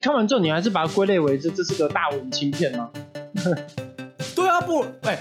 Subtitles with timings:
[0.00, 2.88] 看完之后，你还是把它归类为这这是个大文青片吗？
[4.34, 5.18] 对啊，不，哎，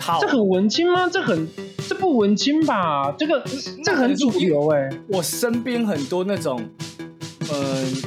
[0.00, 1.08] 好，这很文青吗？
[1.10, 1.46] 这很
[1.86, 3.14] 这不文青吧？
[3.18, 3.44] 这个
[3.84, 6.66] 这很主流哎、我身边很多那种，
[7.52, 8.02] 嗯、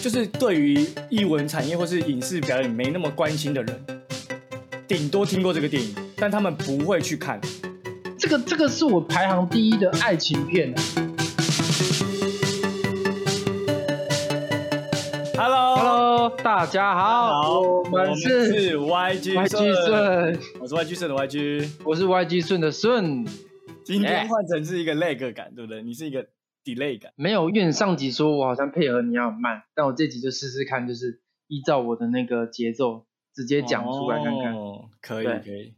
[0.00, 3.84] 就是对于艺文产业或是影视表演没那么关心的人，
[4.86, 7.38] 顶多听过这个电影，但他们不会去看。
[8.18, 10.82] 这个这个是我排行第一的爱情片啊
[16.28, 21.70] Hello，大家好，好，我们是 YG YG 顺，我是 YG 顺的 YG。
[21.86, 23.24] 我是 YG 顺的顺。
[23.82, 25.82] 今天换成是一个 lag 感，对不对？
[25.82, 26.26] 你是一个
[26.62, 27.14] delay 感。
[27.16, 34.52] 没有，因为你上集说我好像配合你要慢，但我这集就试试看，就是依照我的那个节奏直接讲出来看看。
[34.54, 35.76] 哦，可以可以。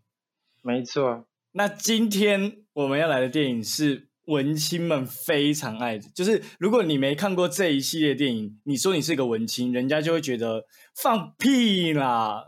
[0.62, 12.46] 没错，那今天我们要来的电影是文青们非常爱的，就是如果你没看过这一系列电影，你说你是个文青，人家就会觉得放屁啦。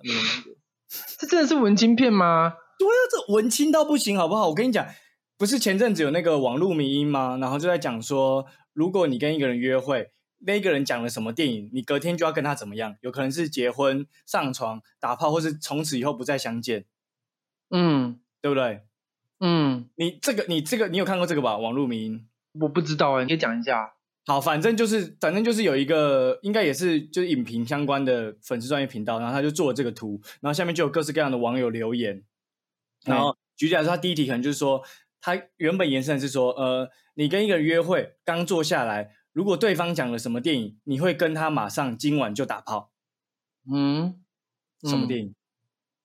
[1.19, 2.55] 这真的是文青片吗？
[2.79, 4.49] 对啊，这文青到不行，好不好？
[4.49, 4.87] 我跟你讲，
[5.37, 7.37] 不是前阵子有那个网络迷音吗？
[7.41, 10.11] 然后就在讲说，如果你跟一个人约会，
[10.45, 12.97] 那个人讲了什么电影，你隔天就要跟他怎么样？
[13.01, 16.85] 有可能是结婚、上床、打炮，或是从此以后不再相见，
[17.71, 18.83] 嗯对不对？
[19.45, 21.59] 嗯，你这个，你这个，你有看过这个吧？
[21.59, 22.29] 网络名。
[22.61, 23.95] 我不知道哎，你可以讲一下。
[24.25, 32.23] 好，反正就是，反正就是有一个，应该也是就是影评相关的粉丝专业频道，然后他就做了这个图，然后下面就有各式各样的网友留言，
[33.05, 34.85] 然后举例来说，他第一题可能就是说，
[35.21, 42.93] 他原本延伸的是说，呃，你跟一个人约会，刚坐下来，如果对方讲了什么电影，你会跟他马上今晚就打炮，
[43.69, 44.21] 嗯，
[44.83, 45.35] 嗯什么电影？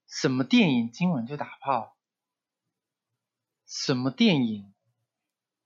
[0.07, 1.96] 什么电影今晚就打炮？
[3.67, 4.65] 什么电影？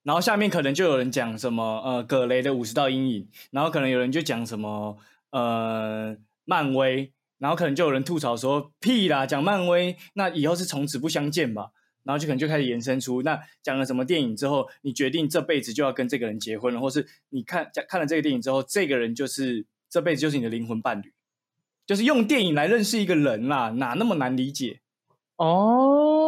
[0.03, 4.97] 然后下面可能就有人讲什么呃葛雷的五十道阴影，然后可能有人就讲什么
[5.29, 11.69] 呃漫威，然后可能就有人吐槽说屁啦，讲漫威那以后是从此不相见吧，
[12.01, 21.13] 然后就可能就开始延伸出那讲了什么电影之后，你决定这辈子就要跟这个人结婚了，或是你看讲看了这个电影之后，这个人就是这辈子就是你的灵魂伴侣，
[21.85, 24.79] 就是用电影来认识一个人啦，哪那么难理解？
[25.35, 26.20] 哦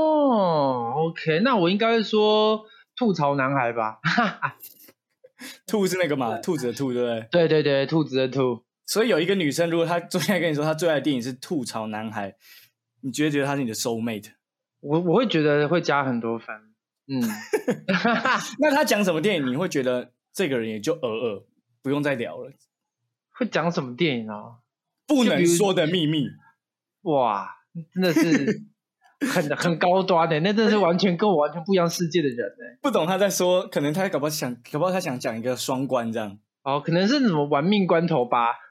[1.08, 4.00] ，OK，那我应该会说吐槽男孩吧？
[5.68, 7.28] 兔是那个嘛，兔子的兔，对不对？
[7.32, 8.64] 对对对，兔子的兔。
[8.86, 12.32] 所以有一个女生，如果她昨天跟你说她最爱的电影是《吐槽男孩》，
[13.02, 14.32] 你觉得觉得她是你的 soul mate？
[14.82, 16.56] 我我会觉得会加很多分。
[17.08, 17.22] 嗯，
[18.60, 21.46] 那她讲什么电影，你会觉得这个人也就呃呃，
[21.82, 22.52] 不用再聊了。
[23.36, 24.60] 会讲什么电影啊？
[25.08, 26.28] 不能说的秘密，
[27.02, 27.50] 哇，
[27.94, 28.62] 真的是
[29.28, 32.78] 很很高端的，那真的是完全跟我完全不一样世界的人哎。
[32.82, 36.38] 不懂他在说，可能他搞不好想，搞不好他想讲一个双关这样。
[36.64, 38.54] 哦，可能是什么玩命关头吧？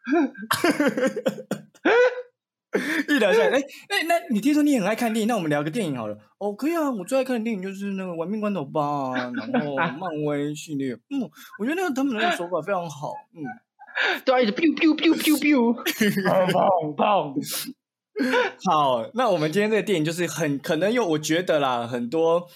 [3.07, 6.17] 一聊下来，哎、哎、那你听说你很爱看电影，那我们聊个电影好了。
[6.39, 8.81] 哦，可以啊，我最爱看的电影就是那个《玩命关头八》
[9.13, 10.95] 啊， 然后漫威系列。
[11.11, 11.21] 嗯，
[11.61, 13.13] 我觉得那个他们的那个手法非常好。
[13.35, 13.45] 嗯，
[14.25, 17.35] 对啊，一直 biu biu biu biu biu，砰砰砰。
[18.65, 22.47] 好，那我们今天这个电影就是很可能有，我觉得啦，很多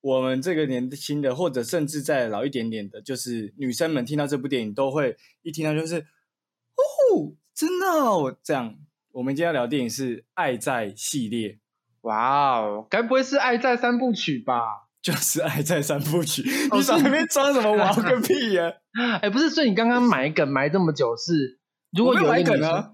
[0.00, 8.76] 我们这个年轻的，或者甚至再老一点点的，就是女生们听到这部电影都会一听到就是哦，真的哦，这样。
[9.12, 11.60] 我们今天要聊的电影是《爱在》系列，
[12.00, 14.60] 哇哦，该不会是《爱在三部曲》吧？
[15.00, 16.42] 就是《爱在三部曲》
[16.74, 18.72] 哦你在是那边装什么 玩个屁呀、
[19.20, 21.60] 哎，不是，所以你刚刚埋梗埋这么久是，
[21.92, 22.93] 如果有有一个女生，埋梗啊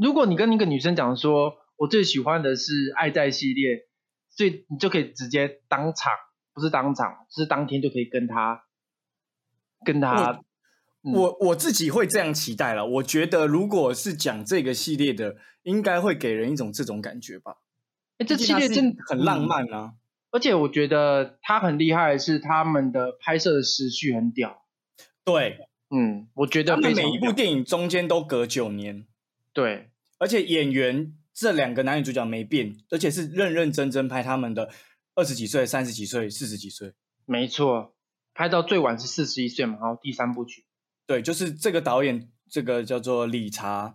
[0.00, 3.86] 如果你跟一个女生讲说，我最喜欢的是《爱在》系列，
[4.30, 6.12] 所以你就可以直接当场，
[6.54, 8.64] 不是当场，是当天就可以跟她，
[9.84, 10.40] 跟她，
[11.02, 12.86] 嗯我我自己会这样期待了。
[12.86, 17.56] 我觉得如果是讲这个系列的，应该会给人一种这种感觉吧。
[18.18, 19.44] 哎，这系列真很浪。
[19.44, 19.94] 嗯漫啊。
[20.32, 24.62] 而且我觉得他很厉害是他们的拍摄的时序很屌，
[25.24, 25.58] 对，
[25.90, 29.08] 嗯，我觉得他们每一部电影中间都隔九年，
[29.52, 29.90] 对，
[30.20, 34.70] 而且演员这两个男女主角没变，而且是认认真真拍他们的
[35.14, 36.92] 二十几岁、三十几岁、四十几岁。
[37.24, 37.96] 没错，
[38.34, 40.66] 拍到最晚是四十一岁嘛，然后第三部曲，
[41.06, 43.94] 对，就是这个导演，这个叫做理查，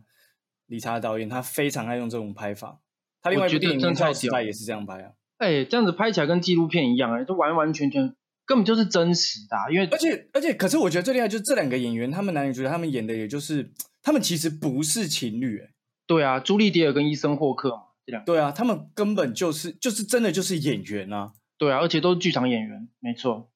[0.65, 2.81] 理查导演，他非常爱用这种拍法。
[3.21, 5.11] 他另外一部真太屌少时代》也是这样拍啊。
[5.37, 15.73] 哎，这样子拍起来跟纪录片一样，哎，就完完全全根本就是真实的啊、因为而且而且，可是我觉得最厉害就是这两个演员，他们男女主角，他们演的也就是他们其实不是情侣、欸，
[16.05, 21.33] 对啊，朱莉迪尔跟伊森霍克嘛，这两个，对啊，他们根本就是就是真的就是演员啊。
[21.57, 23.49] 对啊，而且都是剧场演员，没错，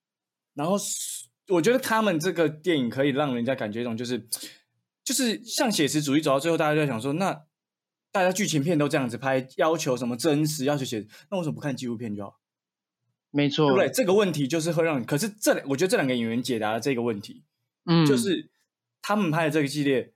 [0.53, 4.25] 然后是我觉得他们这个电影可以让人家感觉一种就是
[5.03, 7.43] 就是像写实主义走到最后，大家就在想说，那
[8.11, 12.39] 大家剧情片都这样子拍，要求什么真实，要求写，那为什么不看纪录片就好？
[13.31, 13.89] 没错，对？
[13.89, 17.43] 这个问题就是会让，可是这我觉得这两个演员解答了这个问题，
[17.85, 18.49] 嗯，就是
[19.01, 20.13] 他们拍的这个系列，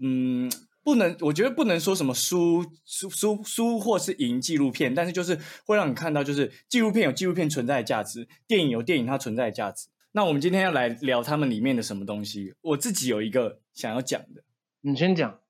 [0.00, 0.50] 嗯，
[0.86, 9.88] 不能，我觉得不能说什么输输输输或是赢纪录片，但是就是会让你看到，就是纪录片有纪录片存在的价值，电影有电影它存在的价值。
[10.12, 12.54] 那我们今天要来聊他们里面的什么东西？
[12.60, 14.44] 我自己有一个想要讲的，
[14.82, 15.40] 你先讲。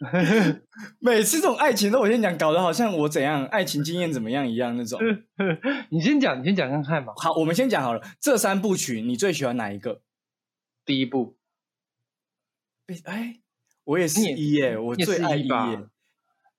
[0.98, 4.98] 每次这种爱情都我先讲，搞得好像我怎样爱情经验怎么样一样那种。
[5.92, 7.12] 你先讲，你先讲看看吧。
[7.18, 10.00] 好，我们先讲好了，这三部曲你最喜欢哪一个？
[10.86, 11.36] 第一部。
[13.04, 13.41] 哎，
[13.84, 15.86] 我也是一耶，我最爱一耶，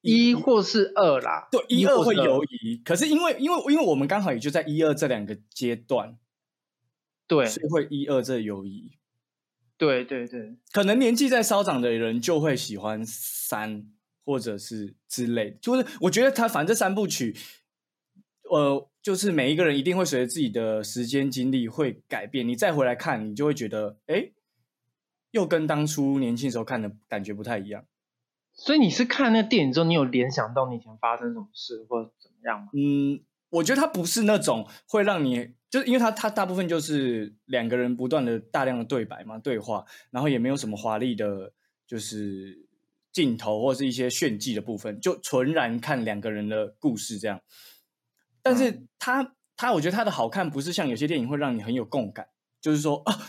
[0.01, 1.47] 一或是二啦。
[1.49, 6.17] 对，一二会犹疑，可是因为因为因为我们刚好也就在一二这两个阶段，
[7.25, 8.91] 对，所以会一二这犹疑。
[9.77, 13.87] 对对对，可能年纪在稍长的人就会喜欢三，
[14.25, 17.35] 或者是之类，就是我觉得他反正三部曲，
[18.49, 24.31] 呃，就是每一个人一定会随着自己的时间经历会改变，你再回来看，你就会觉得，哎。
[25.33, 27.85] 又跟当初年轻时候看的感觉不太一样，
[28.53, 32.69] 所以你是看那电影之后，你有联想到你以前发生什么事或者怎么样吗？
[32.73, 33.19] 嗯，
[33.49, 41.51] 我觉得它不是那种会让你，就是因为它它大部分就是两个人不断的大量的对白嘛，对话，然后也没有什么华丽的，
[41.87, 42.67] 就是
[43.11, 47.41] 镜头或是一些炫技的部分，就纯然看两个人的故事这样。
[48.43, 52.27] 但是它它，我觉得它的好看不是像有些电影会让你很有共感，
[52.61, 53.19] 就是说啊，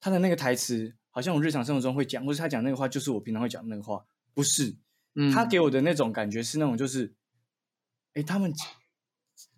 [0.00, 0.94] 他的那个台词。
[1.14, 4.74] 好像我日常生活中会讲，或是他讲那个话，就是我平常会讲的那个话，不是？
[5.14, 7.14] 嗯，他给我的那种感觉是那种，就是，
[8.14, 8.52] 哎，他们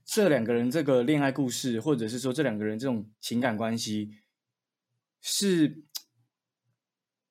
[0.04, 4.10] 这两个人这个恋爱故事，或者是说这两个人这种情感关系，
[5.22, 5.82] 是，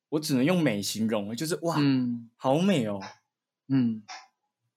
[0.08, 1.78] 我只能用美形容，就是哇，
[2.34, 3.00] 好美哦，
[3.68, 4.02] 嗯，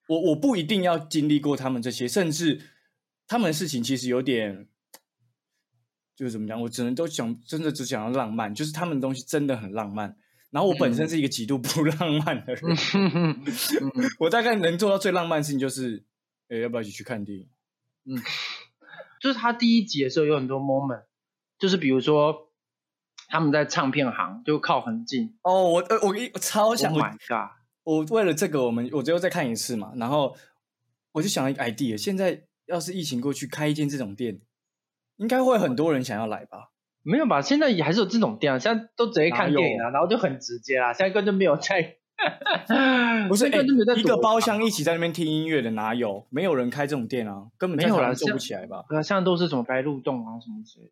[0.08, 2.62] 我我不一定要经历过他们这些，甚至
[3.26, 4.70] 他们的事情其实有点。
[6.20, 8.54] 就是怎么讲，我只能都想，真的只想要浪漫。
[8.54, 10.18] 就是他们的东西真的很浪漫。
[10.50, 12.76] 然后我本身是一个极度不 浪漫的人，
[14.20, 16.04] 我大概能做到最浪漫的事情就是，
[16.50, 17.48] 哎，要不要一起去看电影？
[18.04, 18.20] 嗯，
[19.22, 21.04] 就是他第一集的时候有很多 moment，
[21.58, 22.52] 就是比如说
[23.30, 25.38] 他们在唱片行就靠很近。
[25.44, 27.52] 哦，我呃我一超想，My God！
[27.84, 29.94] 我为了这个，我们我最后再看一次嘛。
[29.96, 30.36] 然后
[31.14, 34.42] 我就想了一个 idea，现在要是疫情过去开一间这种店。
[35.20, 36.72] 应该会很多人想要来吧？
[37.04, 37.42] 没有吧？
[37.42, 40.94] 现在也还是有这种店啊，现在都直接看电影啊，然后就很直接啦。
[40.94, 41.98] 现在根本就没有在，
[43.28, 46.26] 不是一个包厢一起在那边听音乐的哪有？
[46.30, 48.86] 没有人开这种店啊，根本没有人做不起来吧？
[48.88, 50.92] 对啊，现在都是什么白鹿洞啊什么之类的，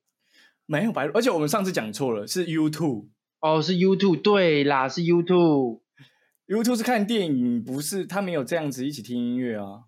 [0.65, 3.07] 没有白鹿，而且我们上次讲错了，是 YouTube
[3.39, 9.83] 哦，是 YouTube 对啦，是 YouTube，YouTube 是看电影，不是他没有这样子一起听音乐啊。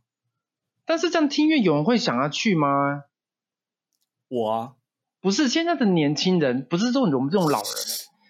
[0.86, 3.04] 但是这样听音乐有人会想要去吗？
[4.30, 4.72] 我啊，
[5.22, 7.70] 不是现在的年轻人，不是这种我们这种老人，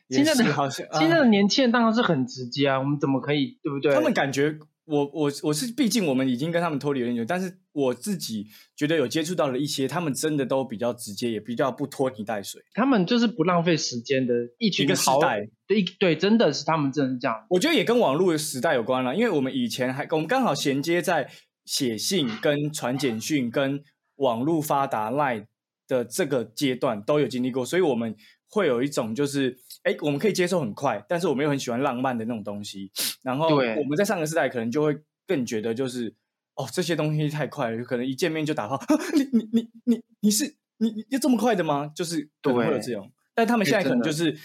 [0.09, 3.93] 现在的好像 现在的年轻人当然是很直接啊，我们怎么可以对不对？
[3.93, 17.45] 他们感觉我我我是，毕竟我们已经跟他们脱离很久，但是我自己觉得有接触到了一些，他们真的都比较直接，也比较不拖泥带水，他们就是不浪费时间的一群时代，对对，真的是他们真的是这样。
[17.49, 21.29] 我觉得也跟网络的时代有关了，因为我们以前还我们刚好衔接在
[21.65, 23.83] 写信、跟传简讯、跟
[24.15, 25.45] 网络发达赖。
[25.89, 28.15] 的这个阶段都有经历过，所以我们
[28.47, 32.91] 会有一种就是，哎，我们可以接受很快，但是我们又很喜欢浪漫的那种东西。
[33.23, 36.15] 然后我们在上个时代可能就会更觉得就是，
[36.55, 38.79] 哦，这些东西太快了，可能一见面就打炮。
[39.13, 41.91] 你你你你你是你你要这么快的吗？
[41.95, 44.37] 就是会有这种，但他们现在可能就是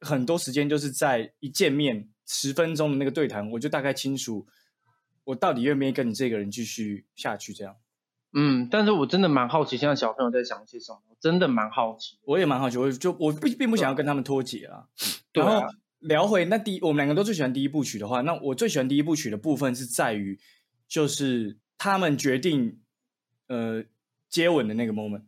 [0.00, 4.46] 很多时间就是在一见面十分钟的那个对谈，我就大概清楚
[5.24, 7.76] 我到底愿不愿意跟你这个人继续下去这样。
[8.34, 12.18] 嗯，但是我真的蛮好奇，现在小朋友在想些什么，真的蛮好奇。
[12.24, 14.88] 我也蛮好奇，我就我并并不想要跟他们脱节啊。
[15.34, 15.66] 然后
[15.98, 20.40] 聊回那第，我们两个都最喜欢第一部曲的话，那我最喜欢第一部曲的部分是在于，
[20.88, 22.80] 就是他们决定
[23.48, 23.84] 呃
[24.30, 25.24] 接吻的那个 moment。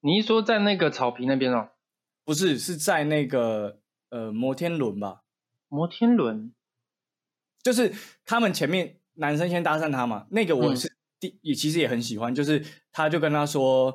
[0.00, 1.68] 你一说在那个草坪那边哦？
[2.24, 5.24] 不是，是在那个呃摩天轮吧？
[5.68, 6.54] 摩天轮，
[7.62, 7.92] 就是
[8.24, 10.90] 他们前面男生先搭讪他嘛，那个我是。
[11.20, 13.94] 第也其实也很喜欢，就是他就跟他说，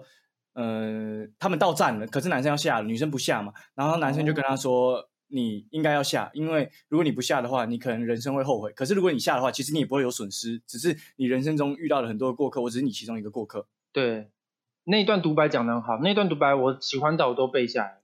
[0.54, 3.52] 呃，他们到站了，可是男生要下，女生不下嘛。
[3.74, 8.72] 然后男生就跟他说，你应该要下，因为如果你不下的话，你可能人生会后悔。
[8.74, 13.68] 可是如果你下的话，其实你也不会有损失，只是你人生中遇到了很多过客，我只是你其中一个过客。
[13.92, 14.30] 对，
[14.84, 18.02] 那一段独白讲的很好，那段独白我喜欢到我都背下来。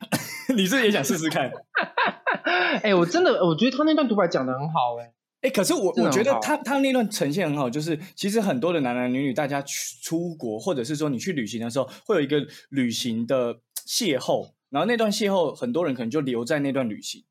[0.54, 1.50] 你是也想试试看？
[2.82, 5.13] 哎、我真的我觉得他那段独白讲的很好、哎，
[5.44, 17.22] 哎、可是我我觉得他他那段呈现很好，就是其实很多的男男女女，大家去出国，或者是说你去旅行的时候，会有一个旅行的邂逅，然后那段邂逅，很多人可能就留在那段旅行。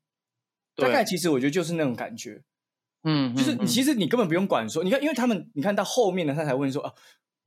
[0.76, 2.42] 大概其实我觉得就是那种感觉，
[3.02, 6.92] 嗯，就是你其实你根本不用管说，你看，因为他们你看到后面呢，他才问说啊，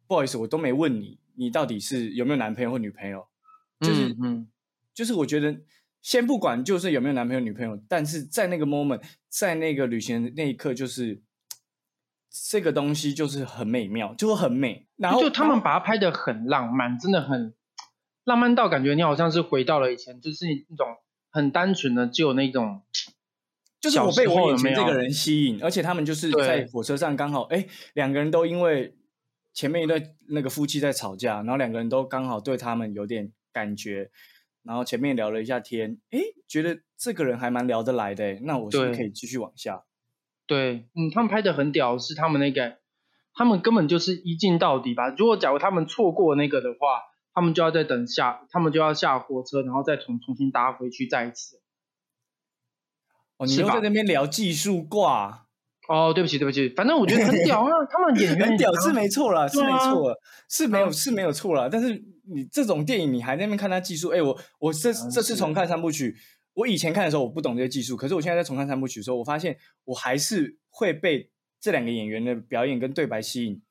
[0.06, 3.26] 不好意思，我都没问你，你到底是有没有男朋友或女朋友？
[3.80, 4.48] 就是嗯嗯
[4.94, 5.56] 就是我觉得
[6.02, 11.22] 先不管就是有没有男朋友女朋友，但是在那个 moment，在那个旅行的那一刻，就是
[12.50, 14.88] 这个东西就是很美妙，就会很美。
[14.96, 17.54] 然后就他们把它拍的很浪漫，真的很
[18.24, 20.88] 浪漫到感觉你好像是回到了以前，就是那种
[21.30, 22.82] 很单纯的，就有那种
[23.80, 28.96] 就是我被我眼有没有前这个人吸引，而且他们就是在火车上刚好，哎，两个人都因为
[29.54, 34.10] 前面一对那个夫妻在吵架，然后两个人都刚好对他们有点感觉，
[34.68, 39.84] 然后前面聊了一下天，哎，觉得这个人还蛮聊得来的，诶那我是不是可以继续往下？
[40.46, 42.78] 对，嗯，他们拍的很屌，是他们那个，
[43.34, 45.10] 他们根本就是一镜到底吧。
[45.18, 47.02] 如果假如他们错过那个的话，
[47.34, 51.62] 他们就要再等下，他们就要下火车，然后再重重新搭回去再一次。
[53.38, 55.46] 哦，你又在那边聊技术挂。
[55.88, 60.16] 哦，对不起，对不起，反正我觉得很屌啊，他们演员很屌是没错啦，是没错啦，
[60.50, 61.70] 是没有嗯是没有错啦。
[61.72, 62.04] 但是
[62.34, 66.16] 你这种电影，你还在那边看他技术，哎，我我这这次重看三部曲，
[66.54, 73.62] 我以前看的时候我不懂这些技术，可是我现在在重看三部曲的时候，我发现我还是会被这两个演员的表演跟对白吸引。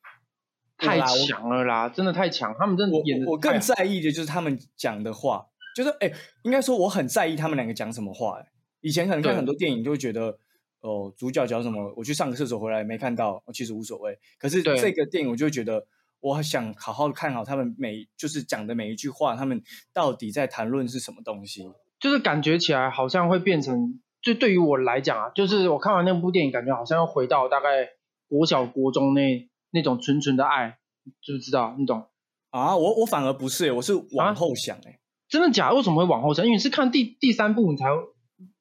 [0.78, 8.38] 太强了啦，真的太强，他们真的我演的我我更在意的就是他们讲的话，就是哎，应该说我很在意他们两个讲什么话。
[8.40, 8.46] 哎
[8.82, 10.38] 以前可能看很多电影就会觉得，
[10.80, 14.16] 哦，主角讲什么，我去上个厕所回来没看到，其实无所谓。
[14.38, 15.84] 可是这个电影我就会觉得，
[16.20, 21.70] 我想好好看好他们每就是讲的每一句话，他们到底在谈论是什么东西。
[21.98, 27.88] 就是感觉起来好像会变成，就对于我来讲啊，就是我看完那部电影，感觉好像要回到大概
[28.28, 30.78] 国小国中那那种纯纯的爱，
[31.22, 31.74] 知不知道？
[31.78, 32.06] 你懂？
[32.50, 35.76] 啊，我我反而不是，我是往后想、欸，真的假的？
[35.76, 36.44] 为什么会往后想？
[36.44, 37.96] 因为你是看第第三部你才会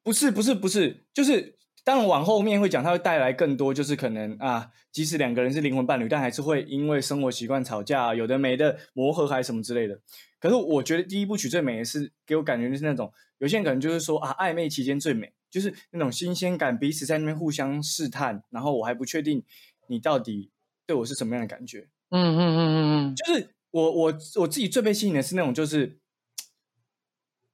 [0.03, 1.54] 不是不是不是，就是
[1.85, 10.01] 当然往后面会讲，它会带来更多，就是可能啊，即使两个人是灵魂伴侣，但还是会因为生活习惯吵架，有的没的磨合还是什么之类的。
[10.39, 19.43] 可是我觉得第一部曲最美的是给我感觉就是那种，有些人可能就是说啊，暧昧期间最美，就是那种新鲜感，彼此在那边互相试探，然后我还不确定
[19.87, 20.49] 你到底
[20.87, 21.87] 对我是什么样的感觉。
[22.09, 22.77] 嗯嗯嗯嗯
[23.13, 25.99] 嗯，就是我我我自己最被吸引的是那种，就是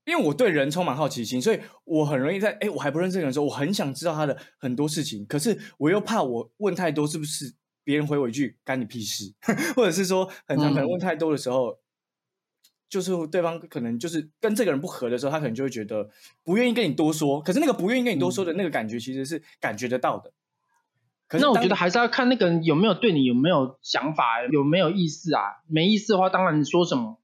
[0.06, 7.54] 因为我对人充满好奇心，所以我很容易在哎我还不认识这个人的时候，我很想知道他的很多事情，可是我又怕我问太多，是不是
[7.84, 9.34] 别人回我一句干你屁事，
[9.76, 11.80] 或者是说很常可能嗯问太多的时候。
[12.92, 16.10] 就是对方可能就是跟这个人不合的时候，他可能就会觉得
[16.44, 17.42] 不愿意跟你多说。
[17.42, 20.34] 可是那个不愿意跟你多说的那个感觉，其实是感觉得到的。
[21.30, 25.42] 可是那我觉得还是要看那个人有没有对你有没有想法，有没有意思啊？
[25.70, 27.21] 没意思的话，当然你说什么，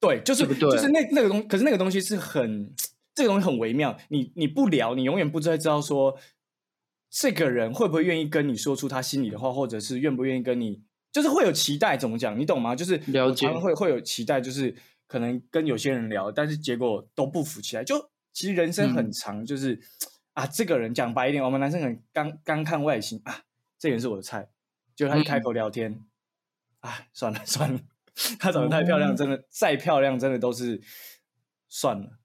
[0.00, 2.72] 对，就是就是那那个东，可是那个东西是很
[3.14, 6.18] 这个东西很微妙，你你不聊，你永远不知道知道说
[7.10, 12.38] 这个人会不会愿意跟你说出他心里的话，或者是愿不愿意跟你，就是会有期待，怎么讲？
[12.38, 12.76] 你懂吗？
[12.76, 14.76] 就是了解会会有期待，就是
[15.06, 17.82] 可能跟有些人聊，但是结果都不符起来。
[17.82, 19.80] 就其实人生很嗯长，就是、
[20.34, 23.44] 啊，这个人讲白一点，我们男生可能刚刚看外形啊，
[23.78, 24.50] 这个人是我的菜，
[24.94, 26.04] 就他一开嗯口聊天，
[26.80, 27.80] 啊，算了算了，
[28.40, 30.80] 她长得太漂亮，哦真的再漂亮，真的都是
[31.68, 32.18] 算了。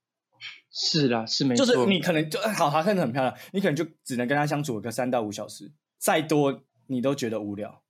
[0.70, 7.82] 是啦，是没错就，是你可能就好，她看着很漂亮，你可能就只能跟她相处个三到五小时，再多你都觉得无聊。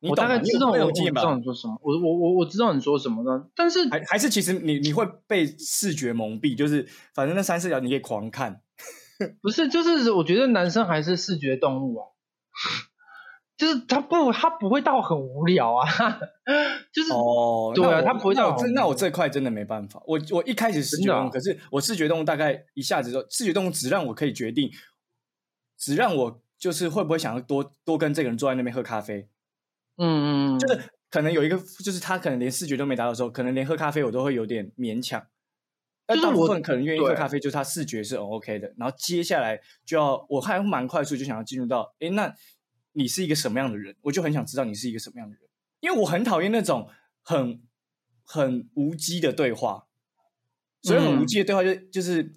[0.00, 1.34] 你我大概知道我我知道？
[1.34, 8.62] 你说什么，我我我我知道你说什么的，但是还还是其实你你会被视觉蒙蔽，就是反正那三四条你可以狂看。
[9.42, 12.06] 不是，就是我觉得男生还是视觉动物啊，
[13.58, 15.84] 就是他不他不会到很无聊啊，
[16.92, 20.00] 就是、哦，对啊他不会到那我这那我这块真的没办法。
[20.06, 24.70] 我我一开始视觉动物，啊可是我视觉动物大概一下子就视觉动物只让我可以决定，
[25.76, 29.28] 只让我就是会不会想要多多跟这个人坐在那边喝咖啡。
[29.96, 35.26] 嗯嗯，就是可能有一个，就是他可能连视觉都没达到的时候，可能连喝咖啡我都会有点勉强。
[36.06, 38.72] 但大部分可能愿意喝咖啡，就是他视觉是很 OK 的。
[38.78, 42.32] 然后接下来就要，我还蛮快速就想要进入到，哎，那
[42.92, 43.94] 你是一个什么样的人？
[44.02, 45.48] 我就很想知道你是一个什么样的人，
[45.80, 46.88] 因为我很讨厌那种
[47.22, 47.62] 很
[48.24, 49.84] 很无稽的对话。
[50.80, 52.32] 所以很无嗯稽的对话就就是，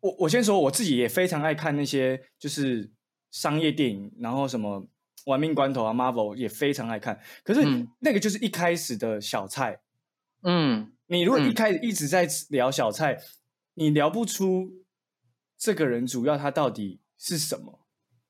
[0.00, 2.90] 我我先说我自己也非常爱看那些就是
[3.30, 4.80] 商业电影，然后什么
[5.26, 7.20] 《玩命关头》啊，Marvel 也非常爱看。
[7.44, 9.82] 可是嗯那个就是一开始的小菜，
[10.42, 13.20] 嗯你如果一嗯开始一直在聊小菜，
[13.74, 14.82] 你聊不出
[15.58, 17.77] 这个人主要他到底是什么，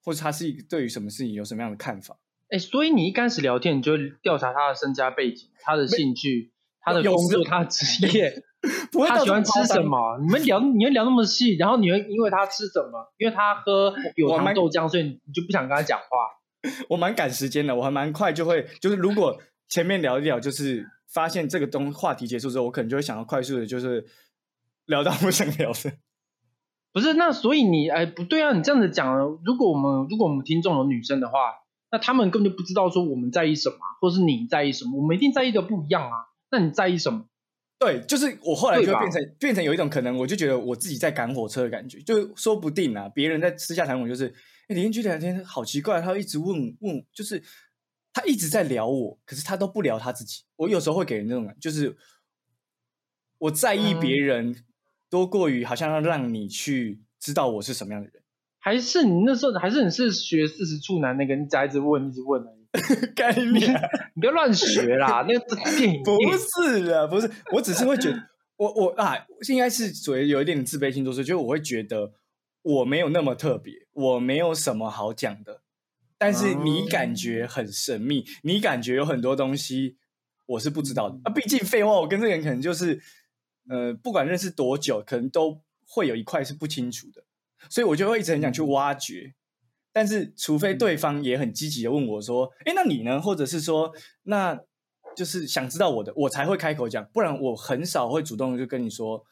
[0.09, 2.17] 或者他是对于什么事情有什么样的看法。
[2.49, 6.51] 哎，所以你一开始聊天，你就会调查他的身家背景、他的兴趣、
[6.81, 8.43] 他的工作、他的职 业，
[8.91, 9.83] 不会他喜欢吃什？
[9.83, 10.19] 么。
[10.23, 16.07] 你们聊，你们聊那么细，然后你会因为他吃什么，因为他喝有糖豆浆，所以你就不想跟他讲话。
[16.89, 19.39] 我蛮赶时间的，我还蛮快就会，就是如果
[19.69, 24.07] 前面聊一聊，就是发现这个东话题结束之后，我可能就会想要快速的，就是
[24.87, 25.93] 聊到我想聊的。
[26.93, 31.55] 不是，那所以你哎不对啊，你这样子讲，如果我们如果我们听众有女生的话，
[31.91, 36.11] 那他们根本就不知道说我们在意什么，或是你在意什么，我们一定在意的不一样啊。
[36.51, 37.27] 那你在意什么？
[37.79, 44.27] 对，就是我后来就变成变成有一种可能，我就觉得我自己在赶火车的感觉，就说不定啊，别人在私下谈我，就是
[44.67, 47.41] 哎，李彦居聊天好奇怪，他会一直问问，就是
[48.13, 50.43] 他一直在聊我，可是他都不聊他自己。
[50.57, 51.97] 我有时候会给人那种感觉，就是
[53.39, 54.65] 我在意别嗯人
[55.11, 58.23] 多过于好像要让你去知道我是什么样的人。
[58.59, 62.59] 还是你那时候，还是你是学四十处男那个，你只一直问，一直问而已。
[63.17, 63.73] 概念
[64.15, 68.23] 你不要乱学啦，那个电影不是啊，不是，我只是会觉得，
[68.57, 69.17] 我我啊，
[69.49, 72.13] 应该是属于有一点自卑心作祟，就是我会觉得
[72.61, 75.63] 我没有那么特别，我没有什么好讲的，
[76.19, 79.97] 但是你感觉很神秘，你感觉有很多东西
[80.45, 81.33] 我是不知道的啊。
[81.33, 83.01] 毕竟废话，我跟这个人可能就是，
[83.69, 87.25] 呃，不管认识多久，可能都会有一块是不清楚的，
[87.71, 89.35] 所以我就会一直很想去挖掘。
[89.93, 93.93] 但是，除非对方也很积极的问我说：“哎，那你呢？”或者是说，
[94.25, 94.61] 那
[95.17, 99.25] 就是想知道我的，我才会开口讲，不然我很少会主动就跟你说：“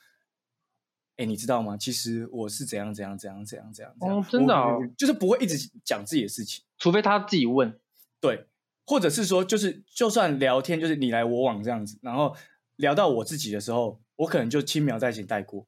[1.19, 1.77] 哎，你知道吗？
[1.77, 6.65] 其实我是怎样怎样怎样怎样怎样真的哦就是不会一直讲自己的事情。
[6.79, 7.79] 除非他自己问。
[8.19, 8.47] 对，
[8.87, 12.35] 或者是说，就是就算聊天，就是你来我往这样子，然后
[12.77, 15.67] 聊到我自己的时候，我可能就轻描淡写带过，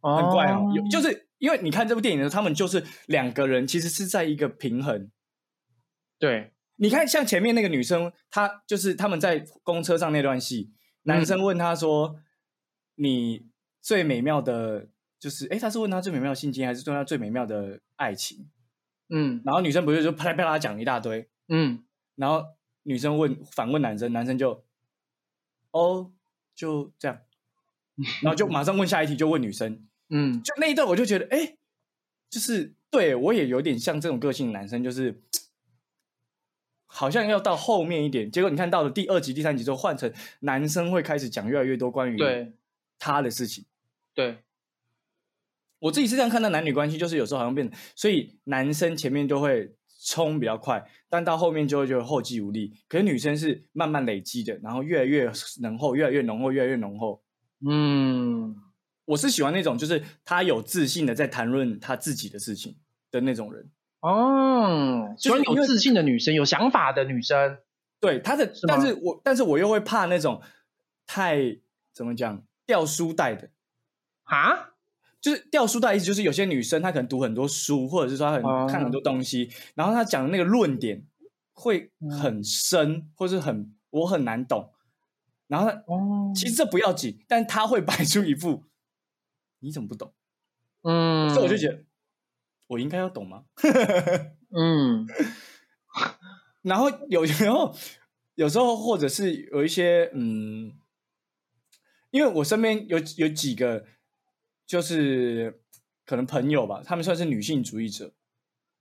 [0.00, 0.72] 很怪哦。
[0.76, 5.10] 有就是因为你看这部电影的时候，他们就是两个人其实是在一个平衡。
[6.18, 10.72] 对，你看，像前面那个女生，她就是他们在公车上那段戏，
[11.04, 12.16] 男生问她说
[12.96, 13.46] ：“你
[13.80, 14.88] 最美妙的，
[15.18, 18.50] 就是哎，他是问她最美妙的性经验，还是问她最美妙的爱情
[19.08, 21.84] 嗯？”然后女生不是就啪啦啪啦讲一大堆，嗯，
[22.16, 22.44] 然后
[22.82, 24.64] 女生问反问男生，男生就
[25.70, 26.12] 哦
[26.54, 27.20] 就这样，
[28.22, 31.56] 然后就马上问下一题，就问女生，嗯，就那一段我就觉得，哎，
[32.28, 35.22] 就是对我也有点像这种个性的男生，就是
[36.86, 42.52] 好像要到后面一点，结果你看到了第二集、第三集之后，换成男生会开始讲越来越多关于对
[42.98, 43.64] 他的事情。
[44.12, 44.38] 对，
[45.78, 52.72] 我自己是这样看待男女关系，就是有时候好像变，所以男生前面就会冲比较快，但到后面就会觉得后继无力。
[52.88, 57.22] 可是女生是慢慢累积的，然后越来越浓厚，越来越浓厚，越来越浓厚。
[57.68, 58.56] 嗯，
[59.04, 62.76] 我是喜欢那种，就是他有自信的在谈论他自己的事情
[63.10, 63.70] 的那种人。
[64.00, 67.58] 哦，喜欢有自信的女生，有想法的女生。
[68.00, 70.40] 对她的，是但是我但是我又会怕那种
[71.06, 71.58] 太
[71.92, 73.50] 怎么讲掉书袋的，
[74.22, 74.72] 哈？
[75.20, 78.66] 就是掉书袋意思就是有些女生她可能读很多书，或者是说她很、哦。
[78.68, 81.06] 看很多东西，然后她讲的那个论点
[81.52, 84.72] 会很深，或是很我很难懂，
[85.46, 88.64] 然后她哦，其实这不要紧，但她会摆出一副
[89.58, 90.12] 你怎么不懂？
[90.82, 91.84] 嗯，所以我就觉得
[92.68, 93.44] 我应该要懂吗？
[94.56, 95.06] 嗯。
[96.62, 97.74] 然后有时候，
[98.36, 100.72] 有时候或者是有一些嗯，
[102.10, 103.84] 因为我身边有有几个
[104.70, 105.60] 就是
[106.06, 108.12] 可能朋友吧，他们算是女性主义者。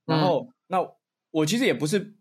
[0.06, 0.78] 然后，那
[1.32, 2.14] 我其实也不是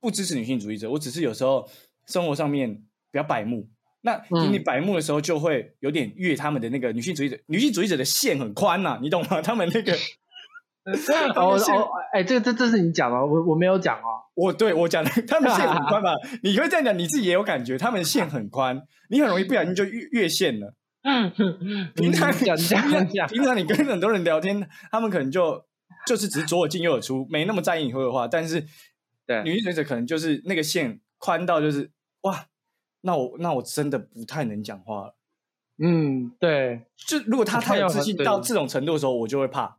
[0.00, 1.68] 不支持女性主义者，我只是有时候
[2.06, 2.74] 生活上面
[3.10, 3.68] 比较白目。
[4.00, 9.42] 那嗯你白目的时候，就会有点越他们的那个女性主义者，女性主义者的线很宽呐、你懂吗？
[9.42, 9.92] 他们那个，
[10.82, 14.24] 他们线哦哦，哎，这这这是你讲的，我我没有讲哦。
[14.32, 16.14] 我对我讲的， 他们线很宽吧？
[16.42, 18.80] 你会这样讲，你自己也有感觉，他们线很宽，
[19.10, 20.74] 你很容易不小心就越越线了。
[21.94, 25.64] 平常讲讲平讲，平常你跟很多人聊天，他们可能就
[26.06, 28.28] 就是只是左耳进右耳出，没那么在意你说的话。
[28.28, 28.66] 但是
[29.26, 29.42] 对。
[29.44, 31.90] 女性主义者可能就是那个线宽到就是
[32.22, 32.46] 哇，
[33.02, 35.16] 那我那我真的不太能讲话了。
[35.82, 39.78] 嗯，对，就如果他太有自信到这种程度的时候，我就会怕。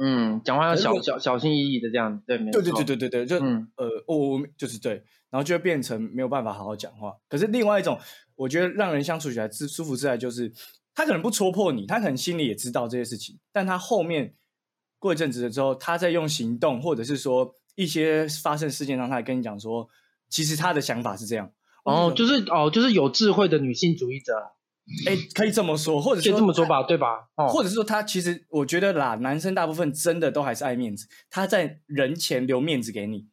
[0.00, 2.82] 嗯，讲话要小小小心翼翼的这样，对，没对对错。
[2.82, 3.68] 对对对对，就、嗯。
[3.76, 7.16] 呃，我我就是对，然后就会变成没有办法好好讲话。
[7.28, 7.98] 可是另外一种，
[8.34, 10.52] 我觉得让人相处起来自舒服自在，就是
[10.94, 14.34] 他可能不戳破你，他可能心里也知道这些事情，但他后面
[14.98, 19.88] 过一阵子了之后，他在用行动，或者是说一些发生事件上，他来跟你讲说，
[20.28, 21.52] 其实他的想法是这样。
[21.84, 24.34] 哦，就是哦，就是有智慧的女性主义者，
[25.06, 27.28] 哎，可以这么说，或者可以这么说吧，对吧？
[27.36, 33.28] 哦，或者是说他其实我觉得啦，男生大部分真的都还是爱面子，他在人前留面子给你，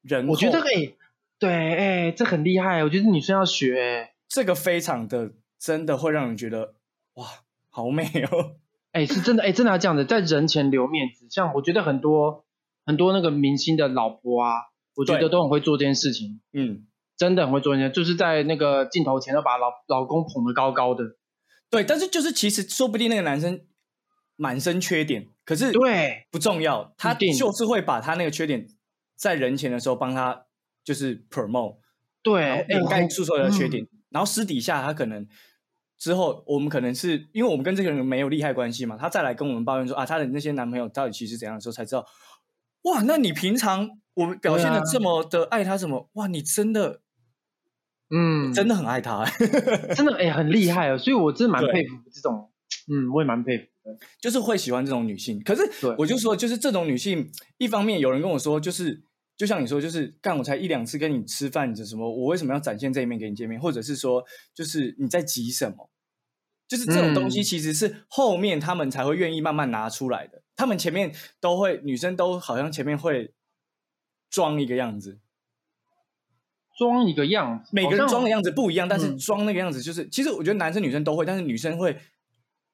[0.00, 0.94] 人我觉得哎，
[1.42, 6.74] 对，哎，这很厉害，我觉得女生要学，这个非常的真的会让人觉得
[7.14, 7.26] 哇，
[7.68, 8.56] 好美哦，
[8.92, 12.44] 哎，是真的，哎，真的要这样子，在人前留面子，像我觉得很多
[12.86, 14.52] 很多那个明星的老婆啊，
[14.94, 16.86] 我觉得都很会做这件事情，嗯。
[17.14, 21.04] 真的很会做人家，就是在那个镜头前要把老老公捧得高高的。
[21.70, 23.60] 对，但是就是其实说不定那个男生
[24.34, 26.26] 满身缺点，可是对。
[26.32, 28.66] 不重要，他就是会把他那个缺点
[29.14, 30.46] 在人前的时候帮他
[30.84, 31.76] 就是 promote，
[32.22, 35.26] 对，掩盖住所有的缺点，然后私底下他可能
[35.98, 42.06] 之后我们可能是因为我们跟这个人没有利害关系嘛，他再来跟我们抱怨说啊他的那些男朋友到底其实怎样的时候才知道，
[42.82, 47.00] 哇，那你平常我们表现的这么的爱他什么，哇，你真的。
[48.14, 49.24] 嗯，真的很爱他，
[49.96, 52.50] 真的哎，很厉害哦，所以我真的蛮佩服这种，
[52.86, 55.42] 嗯，我也蛮佩服的，就是会喜欢这种女性。
[55.42, 55.62] 可是，
[55.96, 59.02] 我就说，就是这种女性，一方面有人跟我说，就是
[59.36, 63.60] 就像你说，就是干我才一两次跟你吃饭，这什么，我为什么要展现这一面给你见面？
[63.60, 65.90] 或者是说，就是你在急什么？
[66.68, 70.42] 就是这种东西，其实是后面他们才会愿意慢慢拿出来的。
[70.56, 73.34] 他们前面都会，女生都好像前面会
[74.30, 75.18] 装一个样子。
[76.78, 81.98] 装一个样子，每个人装的样子不一样，但是装那个样子就是，其实我觉得男生女生都会，但是女生会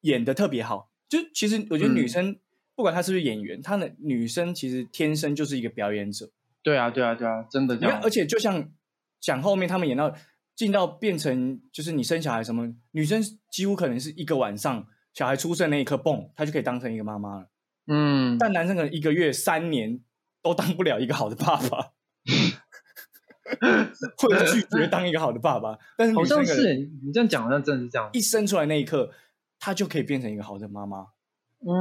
[0.03, 0.93] 演的特别好。
[1.09, 2.39] 就其实我觉得女生
[2.77, 6.31] 不管她是不是演员，她的女生其实天生就是一个表演者。
[6.69, 7.75] 对啊，对啊，对啊，真的。
[7.77, 8.71] 你看，而且就像
[9.21, 10.13] 讲后面他们演到
[10.55, 17.49] 进到变成就是你生小孩什么，女生几乎可能是一个晚上小孩出生那一刻，蹦，她就可以当成一个妈妈了。
[17.87, 20.01] 嗯，但男生可能一个月、三年
[20.43, 21.93] 都当不了一个好的爸爸。
[24.19, 28.11] 或者拒绝当一个好的爸爸，但是好像是你这样讲，好像真的是这样。
[28.13, 29.11] 一生出来那一刻，
[29.59, 31.07] 他就可以变成一个好的妈妈。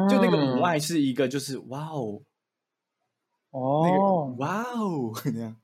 [0.09, 2.21] 就那个母爱是一个，就是哇哦，
[3.59, 5.55] 哦，哇哦 那样。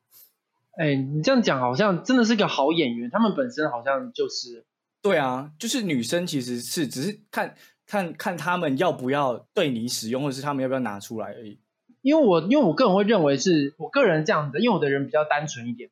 [0.77, 4.65] 哎，你这样讲好像真的是个好演员，他们本身好像就是
[5.01, 11.60] 对啊，就是女生其实是只是看看看他们要不要对你使用，或者是他们要不要拿出来而已。
[12.01, 15.89] 因为我因为我个人会认为是我个人这样子，因为我的人比较单纯一点，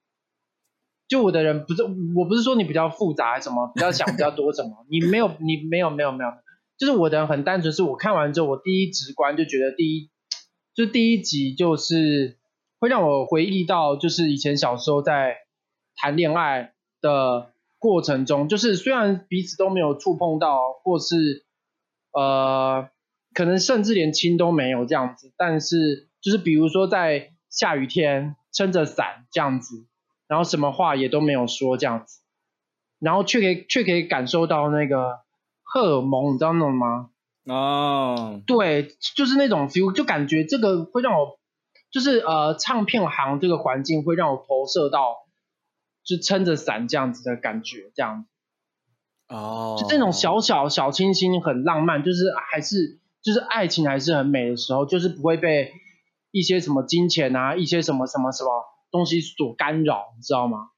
[1.07, 6.31] 就我的人不是我不是说你比较复杂什么，比较想比较多什么，你没有你没有没有没有，
[6.77, 10.09] 就是我的人很单纯，是我看完之后我第一直观就觉得第一
[10.73, 12.37] 就第一集就是
[12.79, 15.37] 会让我回忆到就是以前小时候在
[15.95, 21.45] 谈恋爱的过程中，就是虽然彼此都没有触碰到或是
[22.11, 22.89] 呃。
[23.33, 29.87] 可能甚至连亲都没有这样子，但是就是比如说在下雨天撑着伞这样子，
[30.27, 32.19] 然后什么话也都没有说这样子，
[32.99, 35.19] 然后却可以却可以感受到那个
[35.63, 37.11] 荷尔蒙，你知道那种吗？
[37.45, 41.39] 哦，对，就是那种 feel，就感觉这个会让我，
[41.91, 45.17] 就是呃唱片行这个环境会让我投射到，
[46.03, 48.29] 就撑着伞这样子的感觉，这样子。
[49.35, 52.99] 哦，就这种小小小清新很浪漫，就是还是。
[53.23, 55.73] 就是爱情还是很美的时候，就是不会被
[56.31, 58.49] 一些什么金钱啊，一些什么什么什么
[58.89, 60.71] 东西所干扰，你知道吗？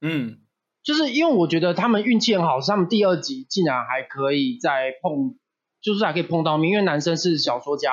[0.00, 0.38] 嗯，
[0.84, 5.34] 就是因为我觉得他们运气很好，他们第二集竟然还可以再碰，
[5.82, 7.90] 就是还可以碰到面，因为男生是小说家，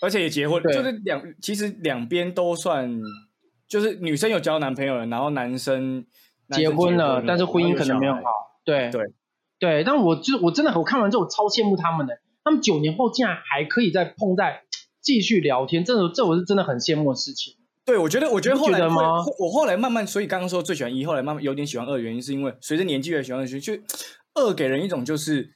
[0.00, 3.00] 而且也结婚，就是两其实两边都算，
[3.68, 6.04] 就是女生有交男朋友了，然后男生
[6.50, 8.20] 结婚了，但是婚姻可能没有好，
[8.64, 9.02] 对对
[9.58, 12.20] 对，但我就我真的我看完之后我超羡慕他们的。
[12.42, 14.62] 他们九年后竟然还可以再碰在
[15.02, 17.54] 继续聊天，这这我是真的很羡慕的事情。
[17.84, 23.74] 对，我觉得，我觉得后来我后来慢慢，所以刚刚说最喜欢一，后来慢慢有点喜欢二，原因是因为随着年纪越喜欢二，就
[24.32, 25.52] 二给人一种就是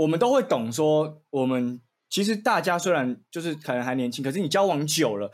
[0.00, 5.30] 我们都会懂说，我们其实大家虽然就是可能还年轻，可是你交往久了，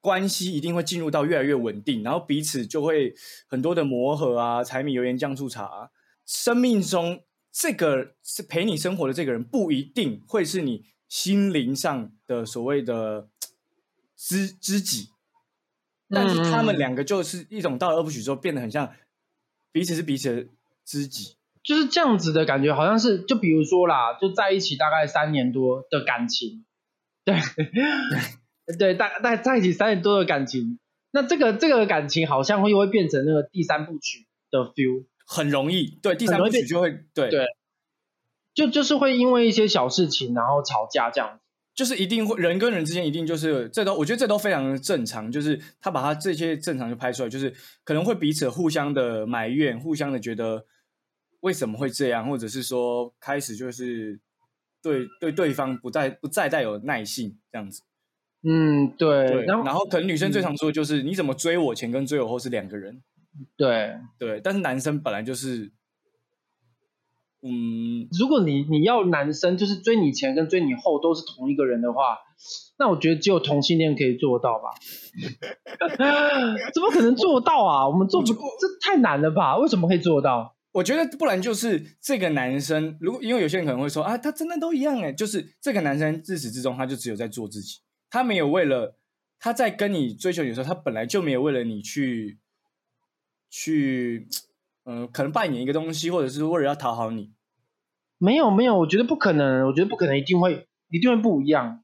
[0.00, 3.14] 关系一定会进入到越来越稳定，然后彼此就会
[3.48, 5.90] 很多的磨合啊，柴米油盐酱醋茶，
[6.26, 7.24] 生命中。
[7.54, 13.28] 这个是陪你生活的这个人，不一定会是你心灵上的所谓的
[14.16, 15.10] 知知己，
[16.08, 18.90] 但是他们两个就是一种到了二部曲之后，变得很像
[19.70, 20.48] 彼此是彼此的
[20.82, 26.64] 知己，就是这样子的感觉，好像是就比如说啦，就在一起大概三年多的感情，
[27.24, 27.36] 对
[28.78, 30.78] 对， 大大在一起三年多的感情，
[31.12, 35.04] 那这个这个感情好像会会变成那个第三部曲的 feel。
[35.24, 37.30] 很容易，对第三部曲就会对。
[37.30, 37.46] 对，
[38.54, 41.42] 就就是会因为一些小事情然后吵架这样子，
[41.74, 50.66] 就是一定会人跟人之间一定就是这都我觉得这都非常的正常，就是他把他这些正常就拍出来，就是可能会彼此互相的埋怨，互相的觉得
[51.42, 54.18] 为什么会这样，或者是说开始就是
[54.82, 57.82] 对对对方不再不再带有耐性这样子。
[58.44, 63.00] 嗯，对，对，然后然后可能女生最嗯常说的就是你怎么追我前跟追我后是两个人，
[63.56, 65.70] 对，对，但是男生本来就是，
[67.42, 72.18] 嗯，如果你你要男生就是追你前跟追你后都是同一个人的话，
[72.78, 74.70] 那我觉得只有同性恋可以做到吧？
[76.74, 77.88] 怎么可能做到啊？
[77.88, 79.56] 我们做不，这太难了吧？
[79.58, 80.56] 为什么可以做到？
[80.72, 88.96] 我觉得不然就是这个男生，如果因为有些人可能会说啊，他真的都一样哎，就是这个男生自始至终他就只有在做自己，他没有为了
[89.38, 92.38] 他在跟你追求你的时候，他本来就没有为了你去
[93.50, 94.28] 去，
[94.84, 97.32] 嗯、可能扮演一个东西，或者是为了要讨好你。
[98.16, 101.82] 没有没有，我觉得不可能，我觉得不可能，一定会一定会不一样，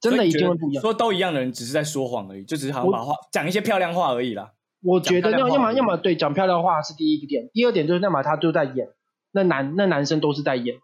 [0.00, 0.82] 真的一定会不一样。
[0.82, 4.52] 说都一样的人只是在说谎而已，就只是好像把话讲一些漂亮话而已啦。
[4.82, 8.88] 我觉得要要么要么对讲漂亮话是第一个点，第二点就是要么他就在演，
[9.32, 10.76] 那男那男生都是在演，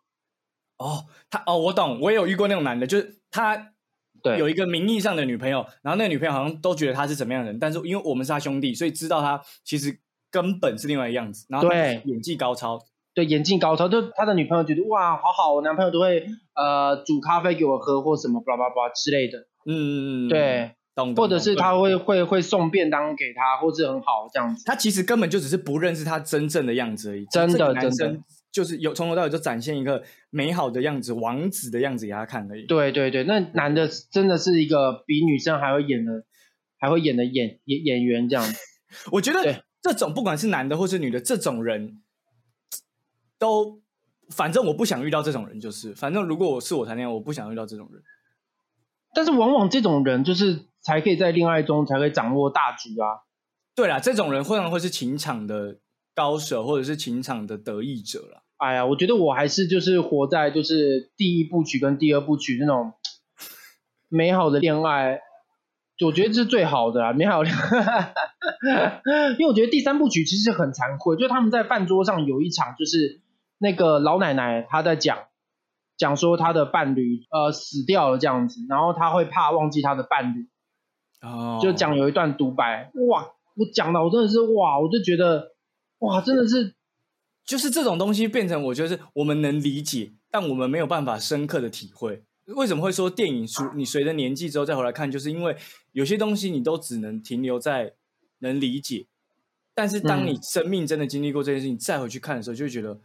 [0.79, 3.73] 哦，他哦，我懂，我也有遇过那种男的，就是他
[4.23, 9.99] 对，有一个名义上的女朋友，然后那个女朋友好像都觉得他是怎么样的人，但是因为我们是他兄弟，所以知道他其实
[10.31, 12.01] 根本是另外一个样子，然后对。
[12.05, 12.79] 演技高超，
[13.15, 16.25] 对演技高超，就他的女朋友觉得哇好好，我男朋友都会
[16.55, 24.65] 呃煮咖啡给我喝或什么巴拉巴拉之类的，嗯嗯嗯，对，懂，或者是他会会会送便当给他，或是很好这样子。
[24.67, 32.67] 他其实根本就只是不认识他真正的样子而已，真的男真的生就是有从头到尾就展现一个美好的样子，王子的样子给他看而已。
[32.67, 36.25] 对对对，那男的真的是一个比女生还会演的，
[36.79, 38.55] 还会演的演演演员这样子。
[39.13, 42.03] 我觉得这种不管是男的或是女的，这种人
[43.39, 43.81] 都，
[44.29, 48.03] 反正我不想遇到这种人，就是反正如果我是我谈恋爱，我不想遇到这种人。
[49.15, 53.23] 但是往往这种人就是才可以在恋爱中才可以掌握大局啊。
[53.75, 55.79] 对啦，这种人会常会是情场的
[56.15, 58.43] 高手，或者是情场的得意者啦。
[58.59, 62.93] 哎呀，我觉得我还是就是活在就是第一部曲跟第二部曲那种
[64.09, 65.21] 美好的恋爱，
[66.05, 67.51] 我觉得这是最好的啊， 美好的。
[69.39, 73.23] 因为我觉得第三部曲其实很惭愧，就是他们在饭桌上有一场，就是
[73.59, 75.19] 那个老奶奶她在讲
[75.97, 80.49] 讲说她的伴侣呃死掉了这样子，然后她会怕忘记她的伴侣，
[81.23, 85.55] 哦就讲有一段独白，哇，我讲到我真的是哇，我就觉得
[86.01, 86.75] 哇，真的是
[87.45, 92.25] 就是这种东西变成，我觉得是我们能理解，但我们没有办法深刻的体会。
[92.47, 95.57] 为什么会说电影随你随着年纪之后再回来看，就是因为
[95.93, 97.95] 有些东西你都只能停留在
[98.41, 99.07] 能理解，
[99.75, 103.01] 但是当你嗯生命真的经历过这件事情，再回去看的时候，就会觉得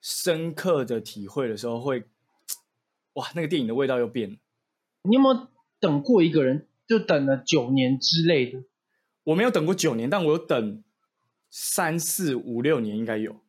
[0.00, 2.02] 深刻的体会的时候会，
[3.14, 4.36] 哇，那个电影的味道又变了。
[5.04, 5.46] 你有没有
[5.78, 8.62] 等过一个人，就等了九年之类的？
[9.24, 10.82] 我没有等过九年，但我有等
[11.50, 13.40] 三四五六年，应该有。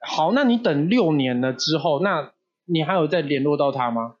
[0.00, 2.32] 好，那你等六年了之后，那
[2.64, 4.16] 你还有再联络到他吗？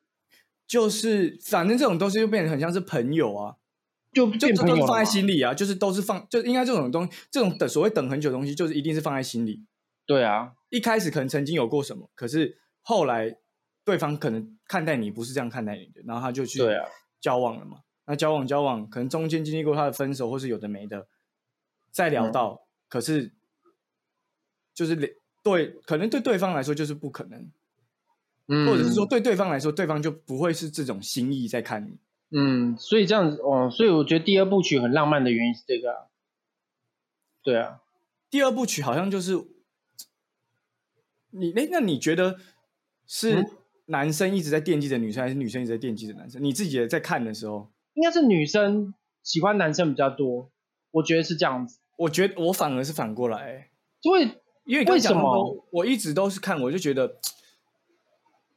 [0.66, 3.56] 就是反正这种东西就变得很像是朋友啊，
[4.12, 9.64] 就就变这都是放在心里啊，就是都是放，就应该这种东西，这种等所谓等很久的东西，就是一定是放在心里。
[10.06, 13.36] 对啊，一开始可能曾经有过什么，可是后来
[13.84, 16.60] 对方可能看待你不是这样看待你的，然后他就去
[17.20, 17.78] 交往了嘛。
[18.10, 21.06] 那交往交往，可能中间经历过他的分手，或是有的没的，
[21.92, 23.32] 再聊嗯到，可是
[24.74, 25.12] 就是连
[25.44, 27.48] 对，可能对对方来说就是不可能，
[28.48, 31.98] 嗯，或者是说，对对方来说，对方就不会是这种心意在看你。
[32.30, 36.06] 嗯，所以这样子哦，所以我觉得第二部曲很浪漫的原因是这个、啊。
[37.44, 37.80] 对啊，
[38.28, 39.34] 第二部曲好像就是
[41.30, 42.40] 你，哎，那你觉得
[43.06, 43.50] 是嗯
[43.86, 46.42] 男生一直在惦记着女生，还是女生一直在惦记着男生？
[46.42, 47.70] 你自己在看的时候，
[48.00, 50.50] 应该是女生喜欢男生比较多，
[50.90, 51.78] 我觉得是这样子。
[51.98, 54.22] 我觉得我反而是反过来、欸因为
[54.64, 57.18] 因为为什么我一直都是看，我就觉得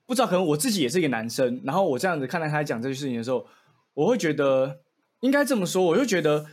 [0.05, 3.45] 不知道，可能我自己也是一个男生，然后我这样子看待他讲这些事情的时候，
[3.93, 4.79] 我会觉得
[5.19, 6.45] 应该这么说，我就觉得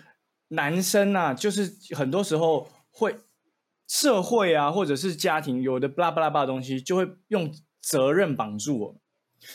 [0.49, 3.15] 男生啊，就是很多时候会
[3.87, 8.97] 社会啊，或者是家庭有的巴拉巴拉巴拉的东西，就会用责任绑住我，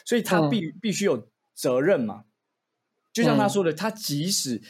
[0.06, 2.24] 所以他嗯必、必须有责任嘛。
[3.16, 4.62] 就像他嗯说的，他即使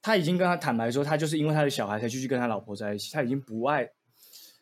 [0.00, 3.90] 他已经跟他坦白说，他就是因为他的小孩才继续跟他老婆在一起，他已经不爱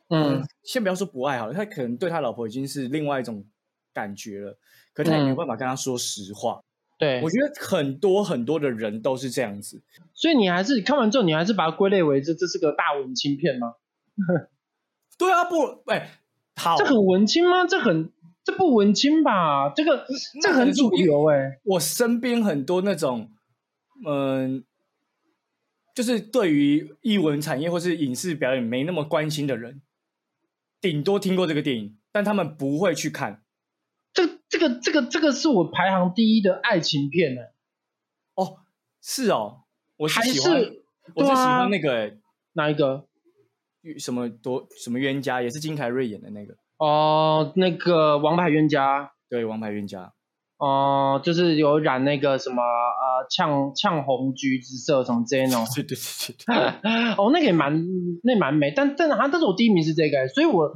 [0.09, 3.45] 嗯，先不要说不爱好了，他可能对他老婆已经是另外一种
[3.93, 4.59] 感觉了，
[4.95, 6.63] 可他也没有嗯办法跟他说实话。
[6.99, 9.83] 对我，觉得很多很多的人都是这样子。
[10.15, 13.75] 所以你还是看完之后，你还是把它归类为这这是个大文青片吗？
[15.17, 16.19] 对啊，不，哎，
[16.57, 17.67] 好，这很文青吗？
[17.69, 18.11] 这很
[18.49, 19.69] 这不文青吧？
[19.77, 20.07] 这个
[20.41, 23.31] 这很主流哎、我身边很多那种，
[24.07, 24.65] 嗯、
[25.95, 29.83] 就是对于艺文产业或是影视表演没那么关心的人，
[30.81, 33.43] 顶多听过这个电影，但他们不会去看。
[34.15, 37.43] 这这个这个这个是我排行第一的爱情片呢、
[38.35, 38.61] 哦，
[39.03, 39.65] 是哦，
[39.99, 40.83] 我是还喜欢，是
[41.15, 42.19] 我最喜欢那个、欸、
[42.55, 43.07] 哪一个？
[43.99, 50.13] 什么多什么冤家，也是金凯瑞演的那个，哦、那个《王牌冤家》对，王牌冤家。
[50.59, 55.65] 哦、就是有染那个什么呃呛呛红橘子色什么之类那种。
[55.75, 57.81] 对对对对对， 哦，那个也蛮
[58.25, 60.73] 那也蛮美，但但好像但是我第一名是这个、所以我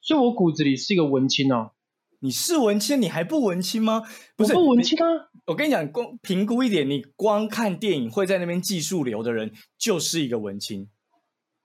[0.00, 1.72] 所以我骨子里是一个文青哦，
[2.20, 4.02] 你是文青，你还不文青吗？
[4.36, 5.28] 不是我不文青啊。
[5.46, 10.88] 我跟你讲，光评估一点，你光看电影会在那边技术流的人，就是一个文青。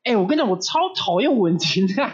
[0.04, 2.08] 哎、我跟你讲，我超讨厌文青的、 我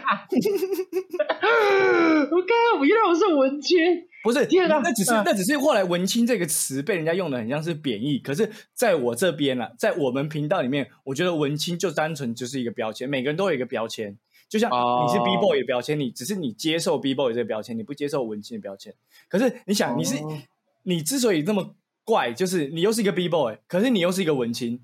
[2.42, 3.78] 靠，我原来我是文青。
[4.22, 18.92] 不是，天啊那只是嗯那只是后来“文青”这个词被人家用的很像是贬义，可是在我这边啊，在我们频道里面，我觉得文青就单纯就是一个标签，每个人都有一个标签，就像哦你是 B boy 的标签，你只是你接受 B boy 这个标签，你不接受文青的标签。
[19.28, 20.38] 可是你想，你是哦。
[20.82, 24.80] 你之所以那么怪，就是你又是一个 B boy，可是你又是一个文青，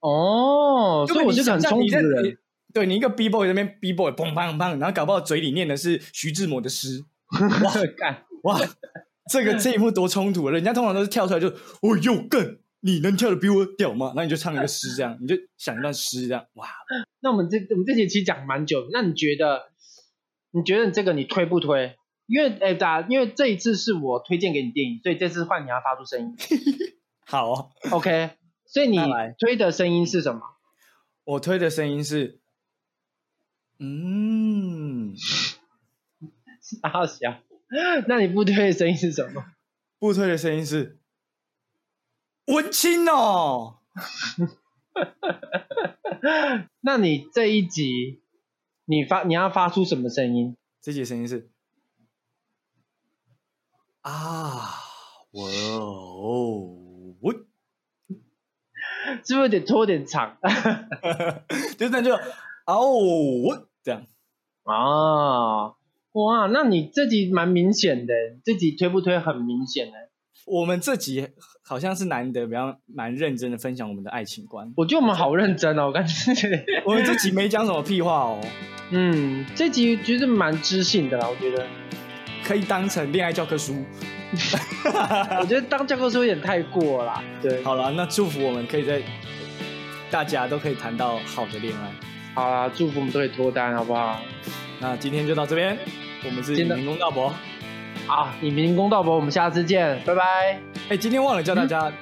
[0.00, 2.38] 哦，所以我是个很冲突的你人。
[2.74, 7.02] 对你一个 B boy 那边 B boy 砰砰砰，然后搞不好嘴里念的是徐志摩的诗，
[7.64, 8.60] 哇干，哇，
[9.32, 10.52] 这个这一幕多冲突啊！
[10.52, 14.12] 人家通常都是跳出来就哦哟干，你能跳的比我屌吗？
[14.14, 16.68] 那你就唱一个诗这样，你就想一段诗这样，哇，
[17.20, 19.70] 那我们这我们这节其实讲蛮久，那你觉得
[20.50, 21.96] 你觉得你这个你推不推？
[22.26, 26.36] 因为哎，大家因为这一次是我推荐给你电影，所以这次换你要发出声音
[27.26, 28.30] 好、哦，，OK？
[28.68, 28.98] 所以你
[29.38, 30.42] 推的声音是什么？
[31.24, 32.38] 我推的声音是，
[33.78, 35.14] 嗯，
[36.80, 37.40] 大小。
[38.06, 39.44] 那你不推的声音是什么？
[39.98, 40.98] 不推的声音是
[42.46, 43.80] 文青哦，
[46.80, 48.22] 那你这一集
[48.84, 50.56] 你发你要发出什么声音？
[50.80, 51.50] 这集声音是
[54.02, 54.78] 啊，
[55.32, 56.77] 我哦我，
[59.24, 60.36] 是不是有点拖点长？
[61.78, 62.14] 就那就
[62.66, 64.02] 哦我这样。
[64.64, 65.74] 啊，
[66.12, 68.12] 哇，那你这集蛮明显的，
[68.44, 69.92] 这集推不推很明显的。
[70.46, 71.28] 我们这集
[71.62, 74.72] 好像是难得比较蛮认真的分享我们的爱情观。
[74.76, 78.40] 我觉得我们好认真哦，我感觉， 我们这集没讲什么屁话哦，
[78.90, 81.66] 嗯，这集觉得蛮知性的啦，我觉得，
[82.48, 83.84] 可以当成恋爱教科书。
[85.38, 89.02] 我觉得当教科书有点太过了啦，对，好了，那祝福我们可以在
[90.10, 91.90] 大家都可以谈到好的恋爱。
[92.34, 94.18] 好啦，祝福我们都可以脱单，好不好？
[94.80, 95.76] 那今天就到这边，
[96.24, 97.34] 我们是真的影评公道博。
[98.06, 100.58] 啊，影评公道博，我们下次见，拜拜。
[100.88, 101.92] 哎，今天忘了叫大家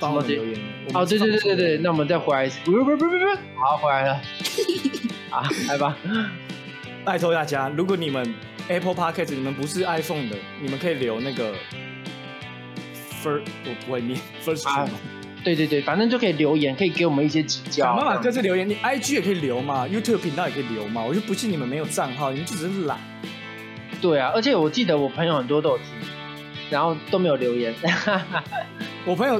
[0.00, 0.58] 帮我留言。
[0.94, 3.26] 哦，对对对对对，那我们再回来一次，不不不不不，
[3.60, 4.12] 好，回来了，
[5.30, 5.94] 啊，来吧，
[7.04, 8.34] 拜托大家，如果你们
[8.68, 11.54] Apple Podcast 你们不是 iPhone 的，你们可以留那个
[13.22, 14.88] first，我不会念 first 是啊
[15.44, 17.84] 对对对，反正就可以留言，可以给我们一些指教。
[17.84, 21.04] 想办法各自留言，你 IG 也可以留嘛，YouTube 频道也可以留嘛。
[21.04, 22.98] 我就不信你们没有账号，你们就只是懒。
[24.00, 25.86] 对啊，而且我记得我朋友很多都有听，
[26.70, 27.74] 然后都没有留言。
[29.04, 29.38] 我朋友，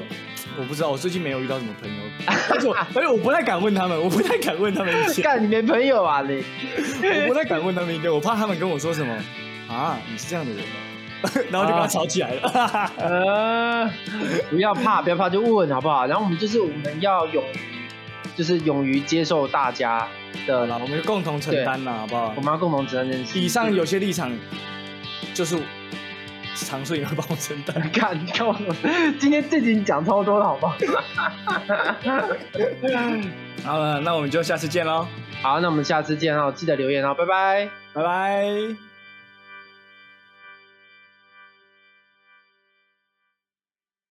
[0.58, 2.02] 我不知道，我最近没有遇到什么朋友，
[2.50, 6.42] 而且我而且我不太敢问他们，我不太敢问他们意见，干，你没朋友啊你？
[7.22, 9.14] 我不太敢问他们意见，我怕他们跟我说什么
[9.68, 12.90] 啊，你是这样的人吗， 然后就跟他吵起来了。
[12.98, 13.90] 呃，
[14.50, 16.06] 不要怕，不要怕，就问好不好？
[16.06, 17.56] 然后我们就是我们要勇于，
[18.36, 20.08] 就是勇于接受大家好
[20.46, 22.40] 的啦，我们就共同承担了，好不好我？
[22.40, 23.38] 们要共同承担这件事。
[23.38, 24.30] 以上有些立场
[25.32, 25.56] 就是
[26.54, 27.80] 常顺也会帮我承担。
[27.90, 28.54] 看，你看我，
[29.18, 30.76] 今天这集你讲超多了，好不好？
[33.64, 35.06] 好了，那我们就下次见喽，
[35.42, 37.68] 好，那我们下次见哦，记得留言哦，拜拜。
[37.92, 38.93] 拜拜。